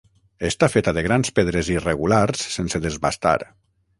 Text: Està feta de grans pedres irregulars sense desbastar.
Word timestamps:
Està 0.47 0.69
feta 0.75 0.93
de 0.97 1.03
grans 1.07 1.33
pedres 1.41 1.69
irregulars 1.75 2.47
sense 2.57 2.83
desbastar. 2.89 3.37